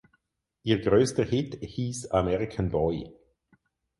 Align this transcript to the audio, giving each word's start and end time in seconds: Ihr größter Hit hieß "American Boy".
Ihr 0.63 0.79
größter 0.81 1.23
Hit 1.23 1.59
hieß 1.63 2.07
"American 2.07 2.71
Boy". 2.71 3.13